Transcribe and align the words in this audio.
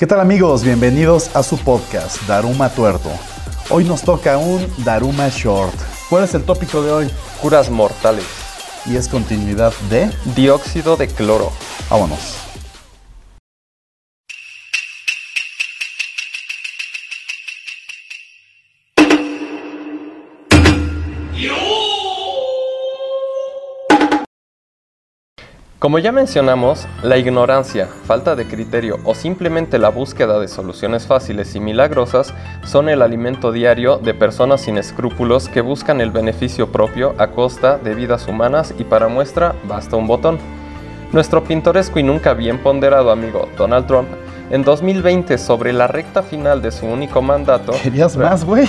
¿Qué 0.00 0.06
tal 0.06 0.20
amigos? 0.20 0.64
Bienvenidos 0.64 1.30
a 1.36 1.42
su 1.42 1.58
podcast 1.58 2.26
Daruma 2.26 2.70
Tuerto. 2.70 3.10
Hoy 3.68 3.84
nos 3.84 4.00
toca 4.00 4.38
un 4.38 4.66
Daruma 4.78 5.28
Short. 5.28 5.74
¿Cuál 6.08 6.24
es 6.24 6.32
el 6.32 6.42
tópico 6.44 6.82
de 6.82 6.90
hoy? 6.90 7.10
Curas 7.42 7.68
mortales. 7.68 8.24
Y 8.86 8.96
es 8.96 9.08
continuidad 9.08 9.74
de... 9.90 10.10
Dióxido 10.34 10.96
de 10.96 11.06
cloro. 11.06 11.52
Vámonos. 11.90 12.49
Como 25.80 25.98
ya 25.98 26.12
mencionamos, 26.12 26.86
la 27.02 27.16
ignorancia, 27.16 27.88
falta 28.04 28.36
de 28.36 28.46
criterio 28.46 28.98
o 29.04 29.14
simplemente 29.14 29.78
la 29.78 29.88
búsqueda 29.88 30.38
de 30.38 30.46
soluciones 30.46 31.06
fáciles 31.06 31.54
y 31.54 31.60
milagrosas 31.60 32.34
son 32.66 32.90
el 32.90 33.00
alimento 33.00 33.50
diario 33.50 33.96
de 33.96 34.12
personas 34.12 34.60
sin 34.60 34.76
escrúpulos 34.76 35.48
que 35.48 35.62
buscan 35.62 36.02
el 36.02 36.10
beneficio 36.10 36.70
propio 36.70 37.14
a 37.16 37.28
costa 37.28 37.78
de 37.78 37.94
vidas 37.94 38.28
humanas 38.28 38.74
y 38.78 38.84
para 38.84 39.08
muestra 39.08 39.54
basta 39.66 39.96
un 39.96 40.06
botón. 40.06 40.38
Nuestro 41.12 41.44
pintoresco 41.44 41.98
y 41.98 42.02
nunca 42.02 42.34
bien 42.34 42.58
ponderado 42.58 43.10
amigo 43.10 43.48
Donald 43.56 43.86
Trump 43.86 44.08
en 44.50 44.62
2020 44.62 45.38
sobre 45.38 45.72
la 45.72 45.86
recta 45.86 46.22
final 46.22 46.60
de 46.60 46.72
su 46.72 46.84
único 46.84 47.22
mandato... 47.22 47.72
¿Querías 47.82 48.18
más, 48.18 48.44
güey? 48.44 48.68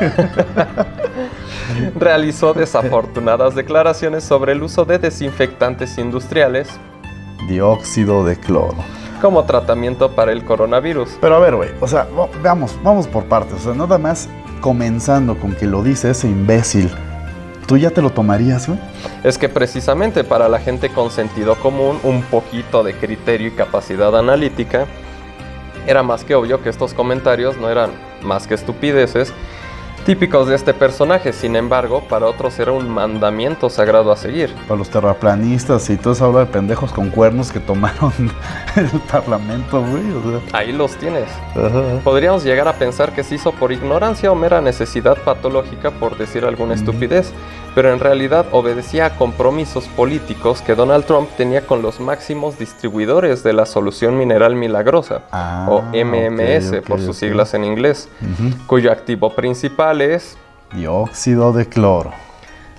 realizó 1.98 2.54
desafortunadas 2.54 3.54
declaraciones 3.54 4.24
sobre 4.24 4.52
el 4.52 4.62
uso 4.62 4.84
de 4.84 4.98
desinfectantes 4.98 5.98
industriales, 5.98 6.68
dióxido 7.48 8.24
de 8.24 8.38
cloro, 8.38 8.76
como 9.20 9.44
tratamiento 9.44 10.12
para 10.12 10.32
el 10.32 10.44
coronavirus. 10.44 11.18
Pero 11.20 11.36
a 11.36 11.38
ver, 11.38 11.56
güey, 11.56 11.70
o 11.80 11.88
sea, 11.88 12.06
veamos, 12.42 12.76
vamos 12.82 13.06
por 13.06 13.24
partes, 13.24 13.54
o 13.54 13.58
sea, 13.58 13.74
nada 13.74 13.98
más 13.98 14.28
comenzando 14.60 15.38
con 15.38 15.54
que 15.54 15.66
lo 15.66 15.82
dice 15.82 16.10
ese 16.10 16.28
imbécil. 16.28 16.90
¿Tú 17.66 17.76
ya 17.76 17.90
te 17.90 18.00
lo 18.00 18.10
tomarías, 18.10 18.68
güey? 18.68 18.78
Es 19.24 19.38
que 19.38 19.48
precisamente 19.48 20.22
para 20.22 20.48
la 20.48 20.60
gente 20.60 20.88
con 20.88 21.10
sentido 21.10 21.56
común, 21.56 21.98
un 22.04 22.22
poquito 22.22 22.84
de 22.84 22.94
criterio 22.94 23.48
y 23.48 23.50
capacidad 23.50 24.16
analítica, 24.16 24.86
era 25.86 26.02
más 26.02 26.24
que 26.24 26.34
obvio 26.34 26.62
que 26.62 26.68
estos 26.68 26.94
comentarios 26.94 27.56
no 27.58 27.68
eran 27.70 27.90
más 28.22 28.46
que 28.46 28.54
estupideces 28.54 29.32
típicos 30.06 30.46
de 30.46 30.54
este 30.54 30.72
personaje. 30.72 31.32
Sin 31.32 31.56
embargo, 31.56 32.00
para 32.08 32.26
otros 32.26 32.56
era 32.60 32.70
un 32.70 32.88
mandamiento 32.88 33.68
sagrado 33.68 34.12
a 34.12 34.16
seguir. 34.16 34.54
Para 34.68 34.78
los 34.78 34.88
terraplanistas 34.88 35.90
y 35.90 35.96
todo 35.96 36.12
eso 36.12 36.26
habla 36.26 36.40
de 36.40 36.46
pendejos 36.46 36.92
con 36.92 37.10
cuernos 37.10 37.50
que 37.50 37.58
tomaron 37.58 38.12
el 38.76 39.00
parlamento, 39.00 39.82
güey. 39.82 40.04
Ahí 40.52 40.72
los 40.72 40.96
tienes. 40.96 41.28
Podríamos 42.04 42.44
llegar 42.44 42.68
a 42.68 42.74
pensar 42.74 43.12
que 43.12 43.24
se 43.24 43.34
hizo 43.34 43.50
por 43.50 43.72
ignorancia 43.72 44.30
o 44.30 44.36
mera 44.36 44.60
necesidad 44.60 45.18
patológica, 45.24 45.90
por 45.90 46.16
decir 46.16 46.44
alguna 46.44 46.74
estupidez 46.74 47.32
pero 47.76 47.92
en 47.92 48.00
realidad 48.00 48.46
obedecía 48.52 49.04
a 49.04 49.16
compromisos 49.16 49.86
políticos 49.88 50.62
que 50.62 50.74
Donald 50.74 51.04
Trump 51.04 51.28
tenía 51.36 51.66
con 51.66 51.82
los 51.82 52.00
máximos 52.00 52.58
distribuidores 52.58 53.42
de 53.42 53.52
la 53.52 53.66
solución 53.66 54.16
mineral 54.16 54.54
milagrosa, 54.54 55.24
ah, 55.30 55.66
o 55.68 55.82
MMS 55.92 56.80
por 56.88 57.02
sus 57.02 57.18
siglas 57.18 57.52
en 57.52 57.64
inglés, 57.64 58.08
cuyo 58.66 58.90
activo 58.90 59.34
principal 59.34 60.00
es 60.00 60.38
dióxido 60.72 61.52
de 61.52 61.66
cloro. 61.66 62.12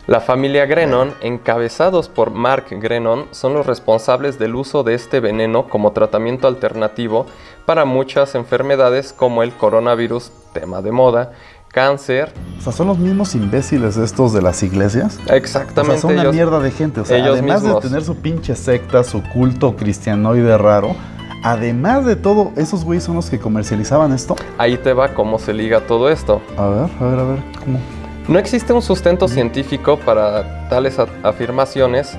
La 0.08 0.20
familia 0.20 0.66
Grenon, 0.66 1.14
encabezados 1.22 2.09
por 2.09 2.32
Mark 2.32 2.67
Grenon, 2.72 3.28
son 3.32 3.54
los 3.54 3.67
responsables 3.67 4.39
del 4.39 4.56
uso 4.56 4.82
de 4.82 4.95
este 4.95 5.20
veneno 5.20 5.67
como 5.67 5.92
tratamiento 5.92 6.48
alternativo 6.48 7.28
para 7.66 7.86
muchas 7.86 8.34
enfermedades 8.34 9.14
como 9.14 9.44
el 9.44 9.52
coronavirus, 9.52 10.32
tema 10.54 10.82
de 10.82 10.92
moda, 10.92 11.34
cáncer. 11.78 12.33
O 12.58 12.61
sea, 12.64 12.73
son 12.73 12.88
los 12.88 12.97
mismos 12.97 13.36
imbéciles 13.36 13.97
estos 13.97 14.33
de 14.33 14.42
las 14.42 14.64
iglesias. 14.64 15.20
Exactamente. 15.30 15.82
O 15.82 15.99
sea, 15.99 16.02
son 16.02 16.20
una 16.20 16.32
mierda 16.32 16.60
de 16.60 16.71
gente. 16.71 17.02
O 17.02 17.05
sea, 17.05 17.23
además 17.23 17.61
de 17.61 17.71
tener 17.76 18.04
su 18.04 18.15
pinche 18.15 18.55
secta, 18.55 19.04
su 19.04 19.21
culto 19.21 19.76
cristianoide 19.76 20.58
raro, 20.58 20.95
además 21.43 22.04
de 22.04 22.16
todo, 22.16 22.52
esos 22.55 22.83
güeyes 22.83 23.04
son 23.04 23.14
los 23.14 23.30
que 23.30 23.37
comercializaban 23.37 24.11
esto. 24.11 24.36
Ahí 24.58 24.76
te 24.77 24.92
va 24.93 25.14
cómo 25.14 25.37
se 25.37 25.54
liga 25.54 25.82
todo 25.82 26.10
esto. 26.10 26.42
A 26.58 26.66
ver, 26.66 26.89
a 26.99 27.04
ver, 27.04 27.20
a 27.20 27.23
ver, 27.23 27.39
¿cómo? 27.64 27.80
No 28.27 28.39
existe 28.39 28.73
un 28.73 28.82
sustento 28.82 29.27
científico 29.27 29.99
para 29.99 30.67
tales 30.70 30.98
afirmaciones 31.21 32.17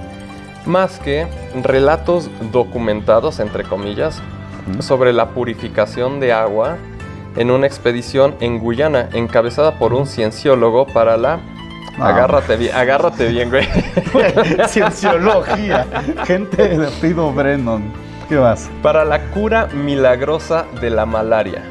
más 0.67 1.01
que 1.01 1.27
relatos 1.65 2.31
documentados, 2.53 3.41
entre 3.41 3.65
comillas, 3.65 4.23
sobre 4.79 5.13
la 5.13 5.31
purificación 5.31 6.21
de 6.21 6.33
agua 6.33 6.79
en 7.37 7.51
una 7.51 7.67
expedición 7.67 8.35
en 8.41 8.59
Guyana, 8.59 9.09
encabezada 9.13 9.79
por 9.79 9.93
un 9.95 10.07
cienciólogo 10.07 10.87
para 10.87 11.17
la... 11.17 11.41
Agárrate 11.99 12.57
bien, 12.57 12.75
agárrate 12.77 13.29
bien, 13.29 13.51
güey. 13.51 13.67
Cienciología. 14.69 15.87
Gente 16.25 16.69
de 16.69 16.87
Pido 17.01 17.33
Brennan. 17.33 17.93
¿Qué 18.29 18.37
más? 18.37 18.71
Para 18.83 19.05
la 19.05 19.21
cura 19.31 19.67
milagrosa 19.75 20.67
de 20.81 20.91
la 20.91 21.07
malaria. 21.07 21.63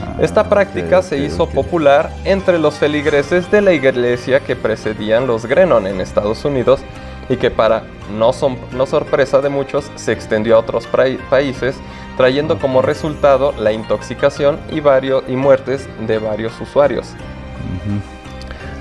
Ah, 0.00 0.16
Esta 0.20 0.48
práctica 0.48 1.02
se 1.02 1.18
hizo 1.18 1.48
popular 1.48 2.10
entre 2.24 2.58
los 2.58 2.74
feligreses 2.74 3.50
de 3.50 3.60
la 3.60 3.72
iglesia 3.72 4.40
que 4.40 4.56
precedían 4.56 5.26
los 5.26 5.46
Grenon 5.46 5.86
en 5.86 6.00
Estados 6.00 6.44
Unidos 6.44 6.80
y 7.30 7.36
que 7.36 7.50
para 7.50 7.84
no, 8.18 8.34
son, 8.34 8.58
no 8.72 8.84
sorpresa 8.84 9.40
de 9.40 9.48
muchos 9.48 9.90
se 9.94 10.12
extendió 10.12 10.56
a 10.56 10.58
otros 10.58 10.86
países 11.30 11.76
trayendo 12.16 12.58
como 12.58 12.82
resultado 12.82 13.54
la 13.56 13.72
intoxicación 13.72 14.58
y, 14.70 14.80
varios, 14.80 15.22
y 15.28 15.36
muertes 15.36 15.88
de 16.06 16.18
varios 16.18 16.60
usuarios. 16.60 17.06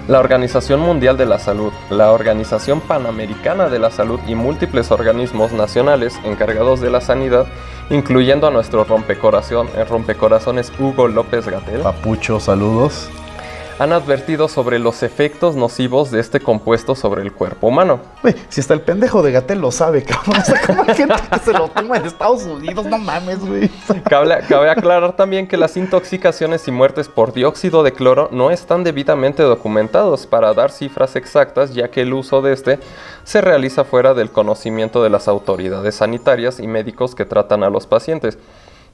La 0.07 0.19
Organización 0.19 0.79
Mundial 0.79 1.15
de 1.15 1.27
la 1.27 1.37
Salud, 1.37 1.71
la 1.91 2.11
Organización 2.11 2.81
Panamericana 2.81 3.69
de 3.69 3.77
la 3.77 3.91
Salud 3.91 4.19
y 4.27 4.33
múltiples 4.33 4.89
organismos 4.89 5.51
nacionales 5.51 6.19
encargados 6.25 6.81
de 6.81 6.89
la 6.89 6.99
sanidad, 6.99 7.45
incluyendo 7.91 8.47
a 8.47 8.51
nuestro 8.51 8.83
rompecorazón, 8.83 9.69
rompecorazones 9.87 10.73
Hugo 10.79 11.07
López 11.07 11.47
Gatel. 11.47 11.81
Papucho, 11.81 12.39
saludos 12.39 13.11
han 13.79 13.93
advertido 13.93 14.49
sobre 14.49 14.77
los 14.77 15.03
efectos 15.03 15.55
nocivos 15.55 16.11
de 16.11 16.19
este 16.19 16.41
compuesto 16.41 16.95
sobre 16.95 17.21
el 17.21 17.31
cuerpo 17.31 17.67
humano. 17.67 18.01
Si 18.49 18.59
hasta 18.59 18.73
el 18.73 18.81
pendejo 18.81 19.23
de 19.23 19.31
Gatel 19.31 19.61
lo 19.61 19.71
sabe, 19.71 20.03
cabrón. 20.05 20.35
O 20.37 20.45
sea, 20.45 20.61
¿cómo 20.67 20.83
hay 20.85 20.95
gente 20.95 21.15
que 21.31 21.39
se 21.39 21.53
lo 21.53 21.69
toma 21.69 21.97
en 21.97 22.05
Estados 22.05 22.43
Unidos? 22.43 22.85
No 22.85 22.97
mames, 22.97 23.39
güey. 23.39 23.69
Cabe, 24.03 24.39
cabe, 24.49 24.69
aclarar 24.69 25.15
también 25.15 25.47
que 25.47 25.55
las 25.55 25.77
intoxicaciones 25.77 26.67
y 26.67 26.71
muertes 26.71 27.07
por 27.07 27.31
dióxido 27.31 27.81
de 27.81 27.93
cloro 27.93 28.27
no 28.33 28.51
están 28.51 28.83
debidamente 28.83 29.43
documentados 29.43 30.27
para 30.27 30.53
dar 30.53 30.71
cifras 30.71 31.15
exactas, 31.15 31.73
ya 31.73 31.89
que 31.89 32.01
el 32.01 32.13
uso 32.13 32.41
de 32.41 32.51
este 32.51 32.79
se 33.23 33.39
realiza 33.39 33.85
fuera 33.85 34.13
del 34.13 34.29
conocimiento 34.29 35.01
de 35.01 35.09
las 35.09 35.29
autoridades 35.29 35.95
sanitarias 35.95 36.59
y 36.59 36.67
médicos 36.67 37.15
que 37.15 37.23
tratan 37.23 37.63
a 37.63 37.69
los 37.69 37.87
pacientes 37.87 38.37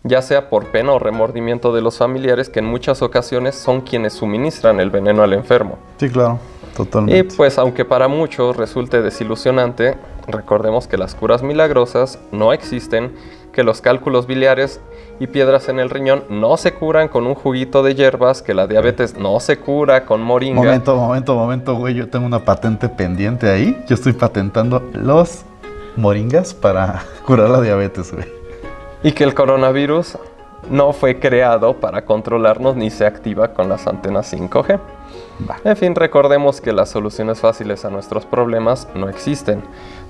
ya 0.06 0.22
sea 0.22 0.50
por 0.50 0.68
pena 0.68 0.94
o 0.94 1.00
remordimiento 1.00 1.74
de 1.74 1.82
los 1.82 1.98
familiares 1.98 2.48
que 2.50 2.60
en 2.60 2.66
muchas 2.66 3.02
ocasiones 3.02 3.56
son 3.56 3.82
quienes 3.82 4.14
suministran 4.14 4.80
el 4.80 4.92
veneno 4.92 5.24
al 5.24 5.34
enfermo. 5.34 5.80
Sí, 5.98 6.10
claro, 6.10 6.40
totalmente. 6.78 7.18
Y 7.18 7.24
pues 7.24 7.58
aunque 7.58 7.86
para 7.86 8.08
muchos 8.08 8.56
resulte 8.56 9.02
desilusionante, 9.02 9.98
recordemos 10.28 10.88
que 10.88 10.98
las 10.98 11.16
curas 11.16 11.42
milagrosas 11.42 12.20
no 12.32 12.54
existen, 12.54 13.16
que 13.52 13.64
los 13.64 13.82
cálculos 13.82 14.28
biliares 14.28 14.80
y 15.20 15.26
piedras 15.26 15.70
en 15.70 15.80
el 15.80 15.90
riñón 15.90 16.24
no 16.30 16.56
se 16.58 16.74
curan 16.74 17.08
con 17.08 17.26
un 17.26 17.34
juguito 17.34 17.82
de 17.82 17.96
hierbas, 17.96 18.44
que 18.44 18.54
la 18.54 18.68
diabetes 18.68 19.18
no 19.18 19.40
se 19.40 19.58
cura 19.58 20.06
con 20.06 20.22
moringa. 20.22 20.62
Momento, 20.62 20.96
momento, 20.96 21.36
momento, 21.36 21.76
güey, 21.76 21.96
yo 21.96 22.10
tengo 22.10 22.28
una 22.28 22.46
patente 22.46 22.90
pendiente 22.90 23.50
ahí. 23.50 23.84
Yo 23.88 23.96
estoy 23.96 24.14
patentando 24.14 24.84
los 24.94 25.46
moringas 25.96 26.54
para 26.54 27.06
curar 27.26 27.50
la 27.50 27.62
diabetes, 27.62 28.14
güey 28.14 28.45
y 29.06 29.12
que 29.12 29.24
el 29.24 29.36
coronavirus 29.36 30.18
no 30.72 30.92
fue 30.92 31.20
creado 31.20 31.80
para 31.80 32.06
controlarnos 32.06 32.76
ni 32.76 32.90
se 32.90 33.06
activa 33.06 33.54
con 33.54 33.70
las 33.70 33.86
antenas 33.86 34.34
5G. 34.34 34.80
En 35.64 35.78
fin, 35.78 35.94
recordemos 35.94 36.60
que 36.60 36.74
las 36.74 36.90
soluciones 36.90 37.40
fáciles 37.40 37.86
a 37.86 37.92
nuestros 37.92 38.26
problemas 38.26 38.88
no 38.96 39.08
existen. 39.08 39.62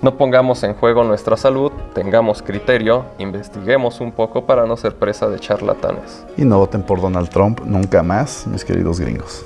No 0.01 0.15
pongamos 0.15 0.63
en 0.63 0.75
juego 0.75 1.03
nuestra 1.03 1.35
salud, 1.35 1.73
tengamos 1.93 2.41
criterio, 2.41 3.03
investiguemos 3.17 3.99
un 3.99 4.13
poco 4.13 4.45
para 4.45 4.65
no 4.65 4.77
ser 4.77 4.95
presa 4.95 5.27
de 5.27 5.39
charlatanes. 5.39 6.25
Y 6.37 6.45
no 6.45 6.59
voten 6.59 6.81
por 6.81 7.01
Donald 7.01 7.27
Trump 7.27 7.59
nunca 7.65 8.01
más, 8.01 8.47
mis 8.47 8.63
queridos 8.63 9.01
gringos. 9.01 9.45